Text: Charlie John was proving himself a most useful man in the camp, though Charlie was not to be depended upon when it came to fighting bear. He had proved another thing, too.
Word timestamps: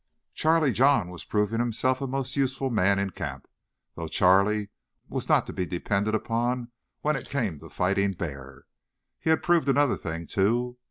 Charlie 0.33 0.71
John 0.71 1.09
was 1.11 1.23
proving 1.25 1.59
himself 1.59 2.01
a 2.01 2.07
most 2.07 2.35
useful 2.35 2.71
man 2.71 2.97
in 2.97 3.09
the 3.09 3.13
camp, 3.13 3.47
though 3.93 4.07
Charlie 4.07 4.69
was 5.07 5.29
not 5.29 5.45
to 5.45 5.53
be 5.53 5.67
depended 5.67 6.15
upon 6.15 6.71
when 7.01 7.15
it 7.15 7.29
came 7.29 7.59
to 7.59 7.69
fighting 7.69 8.13
bear. 8.13 8.65
He 9.19 9.29
had 9.29 9.43
proved 9.43 9.69
another 9.69 9.95
thing, 9.97 10.25
too. 10.25 10.79